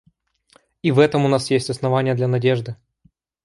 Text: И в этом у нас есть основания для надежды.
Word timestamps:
И 0.81 0.89
в 0.89 0.97
этом 0.97 1.25
у 1.25 1.27
нас 1.27 1.51
есть 1.51 1.69
основания 1.69 2.15
для 2.15 2.27
надежды. 2.27 2.75